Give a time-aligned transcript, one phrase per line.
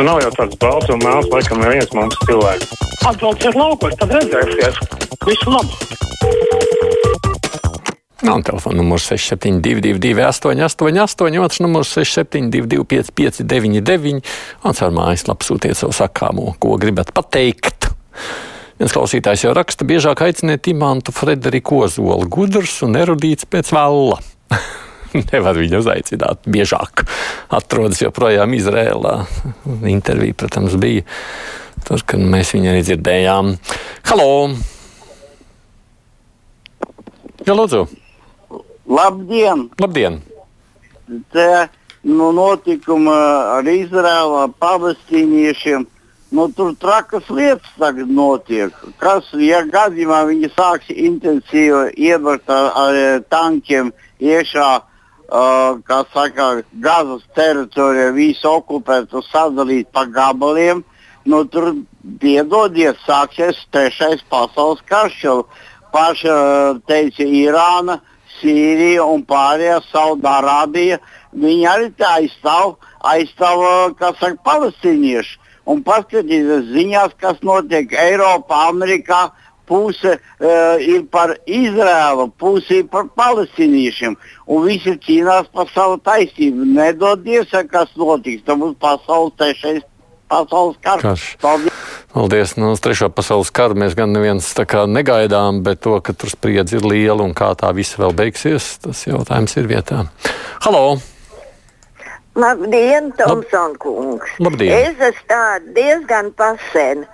[0.00, 2.70] Nu, nav jau tāds balts un melns, laikam, neviens mums cilvēks.
[3.04, 4.78] Atbrauciet laukos, tad redzēsiet.
[5.28, 5.74] Visu labu!
[8.24, 12.80] Nu, un telefona numurs 6722, 888, otrs numurs 672,
[13.12, 14.24] 559,
[14.64, 17.90] un caur mājaslapu sūtiet savu sakāmo, ko gribat pateikt.
[18.80, 24.16] Viens klausītājs jau raksta, biežāk aiciniet Imantu Frederiku Ozolu, gudrs un erudīts pēc valla.
[25.30, 27.04] Nevar viņu uzaicināt biežāk.
[27.54, 29.16] Atrodas joprojām Izrēlā.
[29.90, 31.06] Intervija, protams, bija
[31.86, 33.54] tur, kad mēs viņu arī dzirdējām.
[34.10, 34.30] Halo!
[37.46, 37.86] Jā, lūdzu!
[38.90, 39.68] Labdien!
[39.80, 40.20] Labdien!
[41.34, 41.48] Te
[42.06, 43.16] nu, notikuma
[43.56, 45.86] ar Izraēlu, ar palestīniešiem.
[46.30, 48.74] Nu, tur trakas lietas tagad notiek.
[49.02, 53.90] Kas, ja gadījumā viņi sāks intensīvi iebart ar, ar tankiem
[54.22, 54.68] iekšā,
[55.30, 60.84] uh, kā saka, Gazas teritorijā, visu okupēt un sadalīt pa gabaliem,
[61.24, 61.72] nu, tur
[62.20, 65.18] piedodiet, sāksies trešais pasaules karš.
[65.24, 65.36] Jau
[65.92, 66.36] paša
[66.88, 68.00] teica Irāna,
[68.40, 71.00] Sīrija un pārējā Saudārābija.
[71.30, 73.62] Viņi arī aizstāv, aizstāv
[73.98, 75.38] kā saka, palestīnieši.
[75.70, 79.28] Un paskatieties ziņās, kas notiek Eiropā, Amerikā.
[79.70, 84.16] Puse uh, ir par Izrēlu, puse ir par palestīniešiem.
[84.50, 86.66] Un visi cīnās par savu taisnību.
[86.74, 88.42] Nedodies, kas notiks.
[88.48, 89.86] Tad būs pasaules trešais
[90.30, 91.02] pasaules karš.
[91.02, 91.26] karš.
[91.42, 91.74] Paldies!
[92.14, 92.56] Paldies!
[92.56, 96.30] Nu, uz trešo pasaules karu mēs gan neviens tā kā negaidām, bet to, ka tur
[96.32, 100.04] spriedzi ir liela un kā tā visa vēl beigsies, tas jautājums ir vietā.
[100.64, 101.00] Halo!
[102.38, 104.36] Labdien, Tomson kungs!
[104.38, 104.70] Labdien!
[104.90, 107.08] Es esmu diezgan pasēna.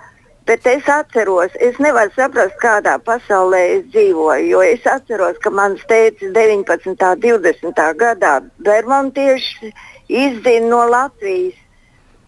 [0.47, 4.45] Bet es atceros, es nevaru saprast, kādā pasaulē es dzīvoju.
[4.47, 6.87] Jo es atceros, ka mans tēvs 19.
[6.87, 7.81] un 20.
[7.99, 9.73] gadā Bermontieši
[10.07, 11.59] izzina no Latvijas.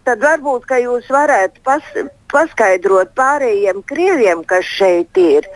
[0.04, 1.88] Tad varbūt jūs varētu pas,
[2.28, 5.48] paskaidrot pārējiem krieviem, kas šeit ir.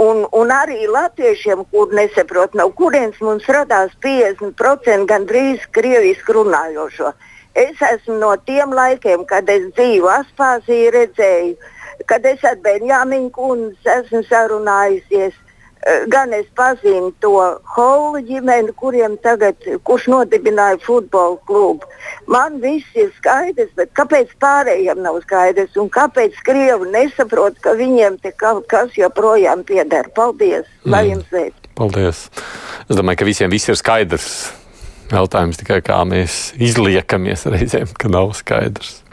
[0.00, 7.12] Un, un arī latviešiem, kur nesaprot, no kurienes mums radās 50% gandrīz krieviski runājošo.
[7.52, 11.56] Es esmu no tiem laikiem, kad es dzīvu Aspāzijā, redzēju,
[12.10, 15.34] kad es ar Benjāmiņu kundzi esmu sarunājusies.
[16.10, 17.36] Gan es pazinu to
[17.76, 21.86] Holu ģimeni, kuriem tagad, kurš nodibināja futbola klubu.
[22.26, 28.18] Man viss ir skaidrs, bet kāpēc pārējiem nav skaidrs un kāpēc Krievi nesaprot, ka viņiem
[28.24, 30.10] te kaut kas joprojām pieder?
[30.16, 30.66] Paldies!
[30.82, 31.12] Lai mm.
[31.14, 31.72] jums veids!
[31.78, 32.26] Paldies!
[32.88, 34.30] Es domāju, ka visiem viss ir skaidrs.
[35.12, 39.04] Jautājums tikai, kā mēs izliekamies reizēm, ka nav skaidrs.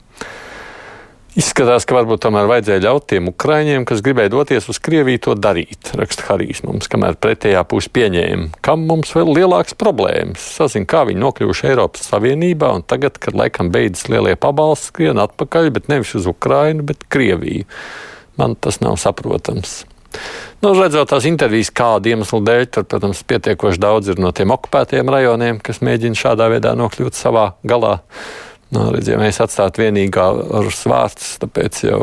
[1.34, 5.90] Izskatās, ka varbūt tomēr vajadzēja ļaut tiem ukrāņiem, kas gribēja doties uz Krieviju, to darīt,
[5.98, 10.44] raksta Harijs mums, kamēr pretējā puse pieņēma, kam mums vēl lielākas problēmas.
[10.60, 15.72] Sazin, kā viņi nokļuvuši Eiropas Savienībā, un tagad, kad laikam beidzas lielie pabalsti, skrien atpakaļ,
[15.74, 17.66] bet nevis uz Ukrainu, bet Krieviju.
[18.38, 19.80] Man tas nav saprotams.
[20.62, 25.10] Nu, redzot tās intervijas, kādu iemeslu dēļ, tur, protams, pietiekoši daudz ir no tiem okupētiem
[25.10, 28.04] rajoniem, kas mēģina šādā veidā nokļūt savā galā.
[28.74, 30.26] Nu, redz, ja mēs atstātu vienīgā
[30.58, 32.00] ar svārts, tāpēc jau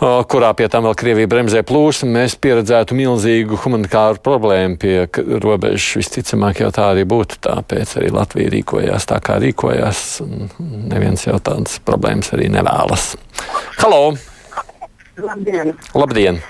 [0.00, 4.94] kurā pie tam vēl Krievija bremzē plūsmu, mēs pieredzētu milzīgu humanitāru problēmu pie
[5.42, 5.90] robežas.
[6.00, 7.36] Visticamāk, jau tā arī būtu.
[7.44, 10.22] Tāpēc arī Latvija rīkojās tā, kā rīkojās.
[10.60, 13.12] Neviens jau tādas problēmas arī nevēlas.
[13.82, 14.16] Halo!
[15.20, 15.74] Labdien!
[15.92, 16.40] Labdien.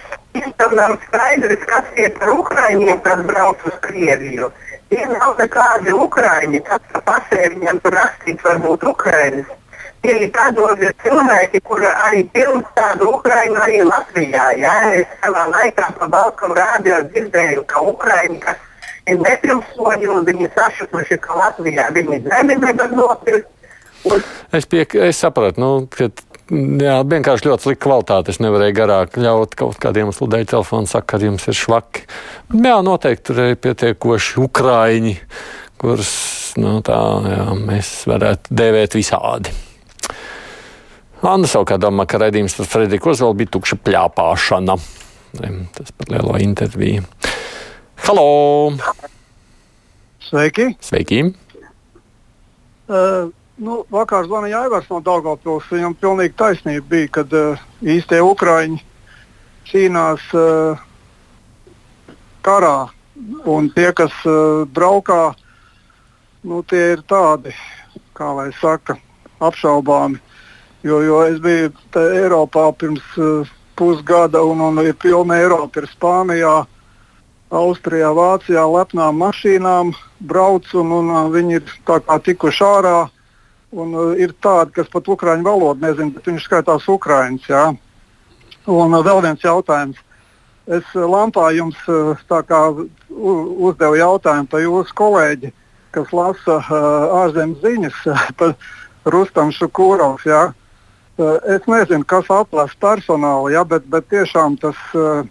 [0.60, 4.52] Tam nav skaidrs, kas ir par Ukraiņiem, kas brauc uz Krieviju.
[4.90, 9.52] Tie nav nekādi ukrāņi, kas pasē viņam tur rakstīt, varbūt ukrāņus.
[10.02, 14.46] Tie ir tādi cilvēki, kuri arī pirms tādu ukrāņu arī Latvijā.
[14.58, 18.58] Jā, es savā laikā pa Balkanu rādio dzirdēju, ka ukrāņi, kas
[19.12, 23.46] ir nepilsoņi un viņi sašutuši, ka Latvijā viņi zemi nevar nopirkt.
[24.08, 24.24] Un...
[24.56, 26.08] Es, piek, es sapratu, nu, ka
[26.50, 28.32] Jā, vienkārši ļoti slikta kvalitāte.
[28.32, 32.02] Es nevarēju garāk ļaut kaut kādiem dēļ telefonu sakariem ir švaki.
[32.58, 35.14] Jā, noteikti tur ir pietiekoši ukrāņi,
[35.78, 36.10] kurus
[36.58, 36.98] nu, tā,
[37.30, 39.54] jā, mēs varētu dēvēt visādi.
[41.20, 44.78] Anna savukārt domā, ka raidījums par Frederiku Ozolu bija tukša pļāpāšana.
[45.76, 47.06] Tas par lielo interviju.
[48.08, 48.28] Halo!
[50.26, 50.72] Sveiki!
[50.82, 51.28] Sveiki!
[52.90, 53.30] Uh,
[53.60, 55.66] Nu, vakar zvanīja Aivars no Daugavpils.
[55.68, 58.80] Viņam pilnīgi taisnība bija, kad uh, īstie Ukraiņi
[59.68, 60.80] cīnās uh,
[62.46, 62.88] karā.
[63.44, 65.34] Un tie, kas uh, braukā,
[66.48, 67.52] nu, tie ir tādi,
[68.16, 68.96] kā lai saka,
[69.44, 70.22] apšaubāmi.
[70.80, 73.44] Jo, jo es biju Eiropā pirms uh,
[73.76, 75.84] pusgada, un, un ir pilna Eiropa.
[75.84, 76.56] Ir Spānijā,
[77.52, 79.92] Austrijā, Vācijā lepnām mašīnām
[80.32, 81.80] brauc, un, un uh, viņi ir
[82.24, 82.98] tikuši ārā
[83.70, 87.50] Un uh, ir tādi, kas pat ukrāņu valodu nezina, bet viņš skaitās ukrāņus.
[88.66, 90.00] Un uh, vēl viens jautājums.
[90.66, 92.18] Es uh, lampā jums uh,
[93.70, 95.52] uzdevu jautājumu par jūsu kolēģi,
[95.94, 98.56] kas lasa uh, ārzemes ziņas uh, par
[99.06, 100.26] Rustam Šukūrovs.
[100.26, 100.48] Jā.
[101.20, 104.88] Uh, es nezinu, kas atlasa personālu, jā, bet, bet tiešām tas.
[104.94, 105.22] Uh,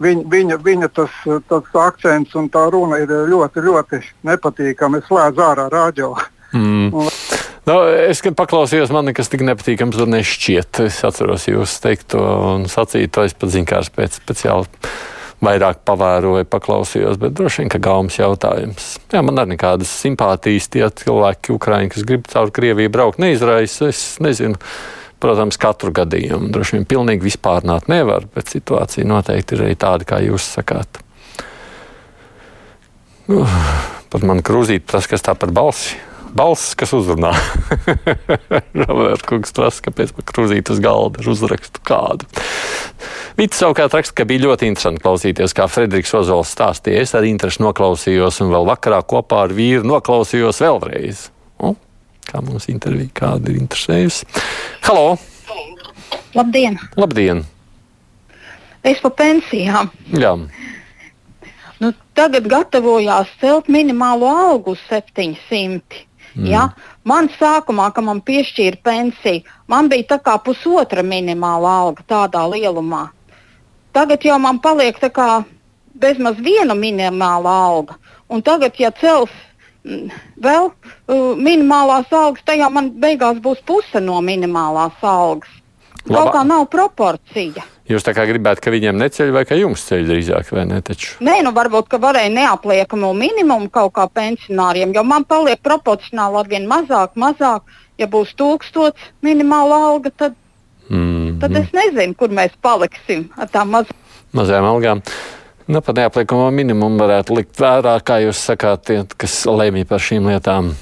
[0.00, 4.96] Viņa, viņa, viņa tas, uh, tas akcents un tā runa ir ļoti, ļoti nepatīkami.
[4.96, 6.14] Es slēdzu ārā rādio.
[6.56, 6.88] Mm.
[7.70, 10.80] Nu, es, kad paklausījos, man nekas tik nepatīkams tur nešķiet.
[10.88, 12.18] Es atceros jūs teikto
[12.48, 14.66] un sacīto, es pat zinu, kā pēc speciāli
[15.44, 18.88] vairāk pavēroju, paklausījos, bet droši vien, ka gaumas jautājums.
[19.12, 23.92] Jā, man arī nekādas simpātijas tie cilvēki, Ukraiņi, kas grib caur Krieviju braukt, neizraisa.
[23.94, 24.58] Es nezinu,
[25.22, 26.50] protams, katru gadījumu.
[26.50, 31.04] Droši vien pilnīgi vispārnāt nevar, bet situācija noteikti ir arī tāda, kā jūs sakāt.
[33.30, 33.58] Uh,
[34.10, 36.09] pat man krūzīt tas, kas tā par balsi.
[36.36, 37.32] Balss, kas uzrunā.
[38.82, 42.28] Roberts Kungs prasa, kāpēc man krūzīt uz galda ar uzrakstu kādu.
[43.38, 47.02] Vits savukārt raksta, ka bija ļoti interesanti klausīties, kā Frederiks Ozols stāstīja.
[47.04, 51.28] Es ar interesi noklausījos, un vēl vakarā kopā ar vīru noklausījos vēlreiz.
[51.62, 51.74] Nu,
[52.30, 54.28] kā mums intervija kāda ir interesējusi.
[54.86, 55.16] Halo!
[56.36, 56.78] Labdien!
[57.00, 57.46] Labdien!
[58.86, 59.90] Es par pensijām.
[60.16, 60.36] Jā,
[61.80, 66.02] Nu, tagad gatavojās celt minimālo algu uz 700.
[66.36, 66.46] Mm.
[66.46, 66.68] Ja?
[67.04, 73.08] Man sākumā, kad man piešķīra pensiju, man bija tā kā pusotra minimāla alga tādā lielumā.
[73.92, 75.28] Tagad jau man paliek tā kā
[76.00, 77.96] bezmaz viena minimāla alga.
[78.30, 79.32] Un tagad, ja cels
[79.82, 80.10] mm,
[80.42, 85.50] vēl uh, minimālās algas, tajā man beigās būs puse no minimālās algas.
[86.04, 87.66] Kaut Labā- kā nav proporcija.
[87.90, 90.80] Jūs tā kā gribētu, ka viņiem neceļ vai ka jums ceļ drīzāk, vai ne?
[90.86, 91.16] Taču.
[91.26, 96.50] Nē, nu varbūt, ka varēja neapliekamo minimumu kaut kā pensionāriem, jo man paliek proporcionāli ar
[96.50, 97.66] vien mazāk, mazāk.
[98.00, 100.38] Ja būs tūkstots minimāla alga, tad,
[100.90, 103.94] Mm, tad es nezinu, kur mēs paliksim ar tām mazām.
[104.34, 105.02] mazajām algām.
[105.70, 110.26] Nu, pat neapliekamo minimumu varētu likt vērā, kā jūs sakāt, tie, kas lemj par šīm
[110.26, 110.72] lietām.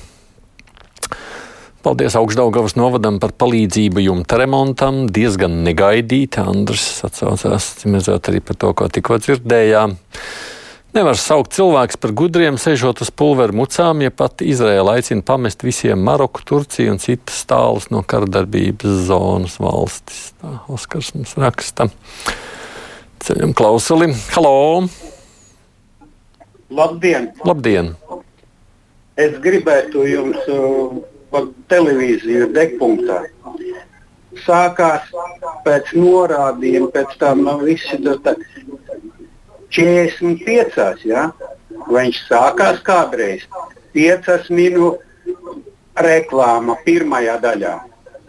[1.79, 5.05] Paldies Augstdaugavas novadam par palīdzību jumta remontam.
[5.15, 6.43] Diezgan negaidīti.
[6.43, 9.95] Andrs atsaucās, cimezot arī par to, ko tikko dzirdējām.
[10.97, 16.01] Nevar saukt cilvēks par gudriem, sēžot uz pulveru mucām, ja pat Izraela aicina pamest visiem
[16.03, 20.33] Maroku, Turciju un citas tālus no kardarbības zonas valstis.
[20.41, 21.87] Tā Oskars mums raksta.
[23.23, 24.09] Ceļam klausuli.
[24.33, 24.89] Halo!
[26.75, 27.31] Labdien!
[27.47, 27.93] Labdien!
[29.19, 30.99] Es gribētu jums uh,
[31.33, 33.23] par televīziju degpunktā.
[34.45, 35.09] Sākās
[35.65, 38.35] pēc norādījuma, pēc tam nu, visi tā
[39.75, 41.07] 45.
[41.09, 41.29] Ja?
[41.89, 43.45] Viņš sākās kādreiz
[43.97, 45.05] 5 minūtes
[45.99, 47.75] reklāma pirmajā daļā,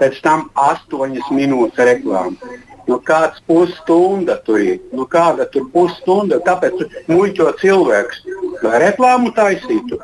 [0.01, 2.57] pēc tam 8 minūtes reklāma.
[2.89, 4.79] Nu, kāds pusstunda tur ir?
[4.95, 6.39] Nu, kāda tur pusstunda?
[6.41, 8.23] Tāpēc muļķo cilvēks,
[8.65, 9.99] lai reklāmu taisītu.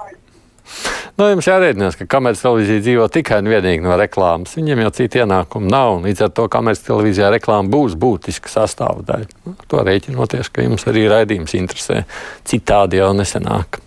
[1.15, 4.57] Nu, jums jārēķinās, ka kameras televīzija dzīvo tikai un vienīgi no reklāmas.
[4.57, 6.01] Viņiem jau citu ienākumu nav.
[6.03, 9.29] Līdz ar to kameras televīzijā reklāma būs būtiska sastāvdaļa.
[9.47, 12.01] Nu, to rēķinoties, ka jums arī raidījums interesē.
[12.44, 13.79] Citādi jau nesenāk.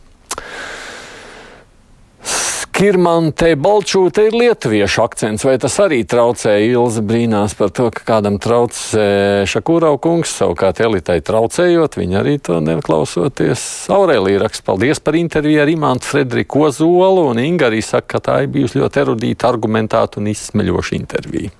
[2.79, 8.37] Kirmante Balčūte ir lietuviešu akcents, vai tas arī traucē Ilze brīnās par to, ka kādam
[8.39, 9.07] traucē
[9.51, 13.65] Šakūrau kungs, savukārt elitai traucējot, viņa arī to neklausoties.
[13.91, 18.37] Aurēlija raksta paldies par interviju ar Imantu Frederiku Ozolu, un Inga arī saka, ka tā
[18.45, 21.51] ir bijusi ļoti erudīta, argumentēta un izsmeļoša intervija.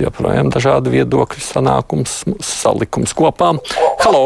[0.00, 3.52] Joprojām dažādi viedokļi, sanākums, salikums kopā.
[4.02, 4.24] Halo!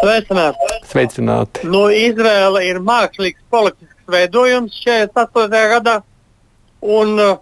[0.00, 0.72] Sveicināti!
[0.88, 1.68] Sveicināti!
[1.68, 5.62] Nu, Izraela ir mākslīgs politisks veidojums 48.
[5.74, 5.96] gadā,
[6.80, 7.38] un uh,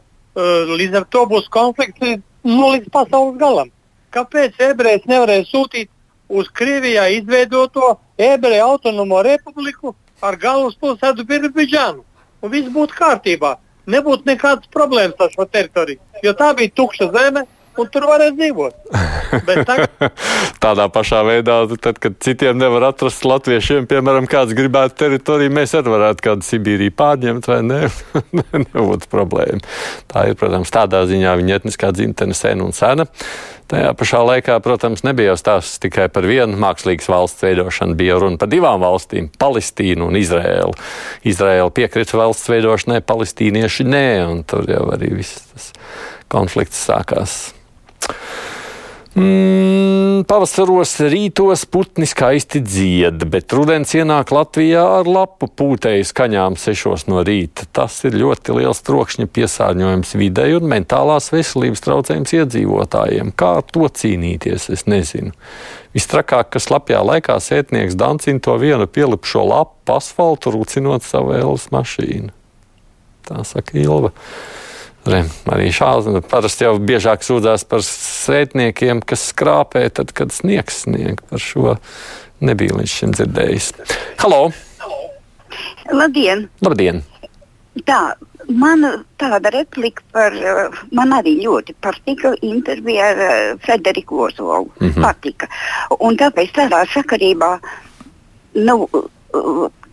[0.78, 2.00] līdz ar to būs konflikts
[2.44, 3.70] nu, līdz pasaules galam.
[4.14, 5.90] Kāpēc ebrejs nevarēja sūtīt
[6.28, 12.04] uz Krievijā izveidoto ebreju autonomo republiku ar galvaspilsētu Birbidžānu?
[12.44, 13.56] Un viss būtu kārtībā.
[13.90, 17.42] Nebūtu nekādas problēmas ar šo teritoriju, jo tā bija tukša zeme,
[17.80, 18.76] un tur varēja dzīvot.
[19.46, 20.12] Tagad
[20.64, 25.94] Tādā pašā veidā, tad, kad citiem nevar atrast latviešiem, piemēram, kāds gribētu teritoriju, mēs arī
[25.94, 27.80] varētu kādu Sibīriju pārņemt, vai ne?
[28.68, 29.62] Nebūtu problēma.
[30.10, 33.08] Tā ir, protams, tādā ziņā viņa etniskā dzimtene sena un sena.
[33.72, 38.36] Tajā pašā laikā, protams, nebija jau stāsts tikai par vienu mākslīgas valsts veidošanu, bija runa
[38.40, 40.76] par divām valstīm- Palestīnu un Izraēlu.
[41.24, 45.72] Izraēla piekrita valsts veidošanai, palestīnieši nē, un tur jau arī viss tas
[46.28, 47.54] konflikts sākās.
[49.14, 57.06] Mm, pavasaros rītos putni skaisti dzied, bet rudens ienāk Latvijā ar lapu pūtēju skaņām sešos
[57.06, 57.68] no rīta.
[57.70, 63.30] Tas ir ļoti liels trokšņa piesārņojums videi un mentālās veselības traucējums iedzīvotājiem.
[63.38, 65.30] Kā ar to cīnīties, es nezinu.
[65.94, 72.34] Vistrakāk, ka slapjā laikā sētnieks dancina to vienu pielipšo lapu asfaltu, rūcinot savu ēlas mašīnu.
[73.30, 74.10] Tā saka Ilva.
[75.04, 75.20] Re,
[75.52, 81.20] arī šādi parasti jau biežāk sūdzās par sētniekiem, kas skrāpē, tad, kad sniegs snieg.
[81.28, 81.74] Par šo
[82.44, 83.72] nebija līdz šim dzirdējis.
[84.22, 84.46] Halo!
[85.92, 86.46] Labdien!
[86.64, 87.02] Labdien!
[87.84, 87.98] Tā,
[88.48, 88.86] man
[89.20, 90.36] tāda replika par,
[90.94, 94.70] man arī ļoti patika intervija ar uh, Frederiku Ozolu.
[94.80, 95.02] Mm -hmm.
[95.02, 95.48] Patika.
[96.00, 97.58] Un tāpēc tādā sakarībā,
[98.54, 98.88] nu,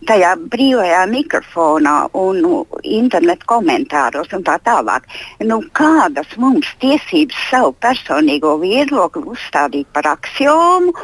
[0.08, 5.06] tajā brīvajā mikrofonā un nu, internetu komentāros un tā tālāk.
[5.46, 10.94] Nu, kādas mums tiesības savu personīgo viedokli uzstādīt par axiomu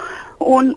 [0.57, 0.75] un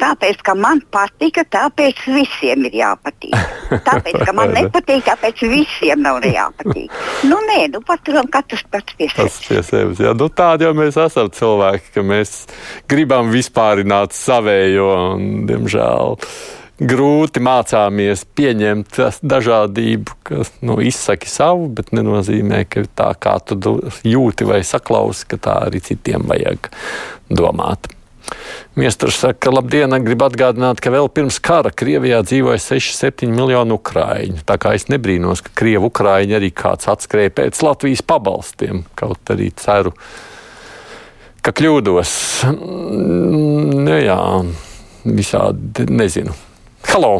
[0.00, 3.34] Tāpēc, ka man patika, tāpēc visiem ir jāpatīk.
[3.88, 6.94] Tāpēc, ka man nepatīk, tāpēc visiem nav jāpatīk.
[7.28, 9.40] Nu, nē, nu, paturam katrs pats pie sevis.
[9.46, 10.14] Pie sevis jā.
[10.16, 12.32] Nu, tādi jau mēs esam cilvēki, ka mēs
[12.90, 16.16] gribam vispārināt savējo un, diemžēl,
[16.80, 23.76] grūti mācāmies pieņemt dažādību, kas nu, izsaki savu, bet nenozīmē, ka tā kā tu
[24.08, 26.72] jūti vai saklausi, ka tā arī citiem vajag
[27.28, 27.92] domāt.
[28.78, 34.44] Miesturs saka, labdien, gribu atgādināt, ka vēl pirms kara Krievijā dzīvoja 6-7 miljoni ukrāņu.
[34.46, 38.84] Tā kā es nebrīnos, ka Krievu ukrāņi arī kāds atskrēja pēc Latvijas pabalstiem.
[38.98, 39.94] Kaut arī ceru,
[41.42, 42.14] ka kļūdos.
[42.54, 44.20] Nu, jā,
[45.04, 46.36] visādi nezinu.
[46.90, 47.18] Halo!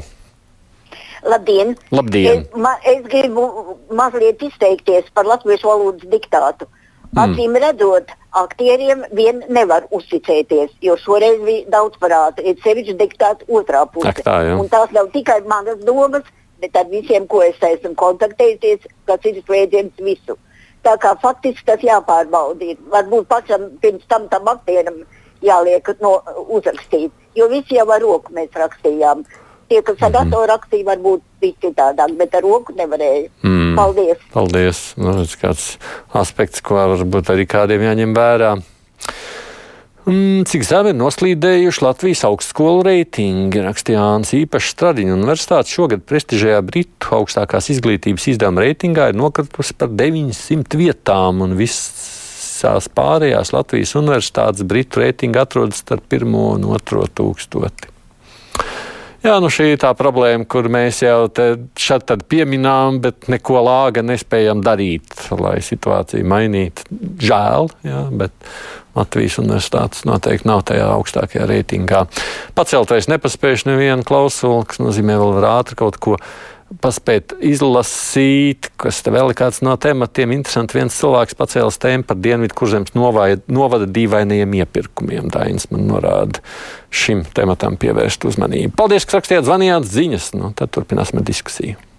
[1.20, 1.74] Labdien!
[1.92, 2.46] Labdien.
[2.46, 3.44] Es, ma, es gribu
[3.92, 6.64] mazliet izteikties par latviešu valodas diktātu.
[6.64, 6.79] Mm.
[7.18, 12.44] Acīm redzot, aktieriem vien nevar uzticēties, jo šoreiz bija daudz parāda.
[12.46, 14.12] Ir sevišķi diktāts otrā pusē.
[14.12, 14.54] Ak, tā, jā.
[14.60, 16.22] un tās nav tikai manas domas,
[16.62, 20.38] bet ar visiem, ko es esmu kontaktējies, kas ir slēdziens visu.
[20.86, 22.76] Tā kā faktiski tas jāpārbauda.
[22.94, 25.02] Varbūt pašam pirms tam tam aktieram
[25.44, 29.24] jāliek no, uzrakstīt, jo visi jau ar roku mēs rakstījām.
[29.70, 33.28] Tie, kas ar datoru rakstīja, varbūt bija citādāk, bet ar roku nevarēja.
[33.42, 33.59] Mm.
[33.80, 34.28] Paldies!
[34.34, 34.82] Paldies!
[35.00, 35.66] Nu, tas kāds
[36.20, 38.54] aspekts, ko varbūt arī kādiem jāņem vērā.
[40.10, 45.72] Un cik zemi ir noslīdējuši Latvijas augstskolu reitingi, rakstīja Jānis Īpašs Stradiņa universitāte.
[45.72, 53.52] Šogad prestižajā Britu augstākās izglītības izdevuma reitingā ir nokritusi par 900 vietām, un visās pārējās
[53.56, 57.89] Latvijas universitātes Britu reitingi atrodas starp pirmo un otro tūkstoti.
[59.20, 64.00] Jā, nu šī ir tā problēma, kur mēs jau šeit tad pieminām, bet neko lāga
[64.00, 66.86] nespējam darīt, lai situāciju mainītu.
[67.20, 68.32] Žēl, jā, bet
[68.96, 72.06] Latvijas universitātes noteikti nav tajā augstākajā reitingā.
[72.56, 76.16] Paceltais nepaspējuši nevienu klausuli, kas nozīmē vēl var ātri kaut ko
[76.78, 80.36] paspēt izlasīt, kas te vēl ir kāds no tematiem.
[80.36, 85.30] Interesanti, viens cilvēks pacēlis tēmu par Dienvidu kurzemes novada dīvainajiem iepirkumiem.
[85.34, 86.42] Dainis man norāda
[86.94, 88.76] šim tematam pievērst uzmanību.
[88.78, 90.32] Paldies, ka rakstījāt, zvanījāt ziņas.
[90.38, 91.89] Nu, tad turpināsim diskusiju.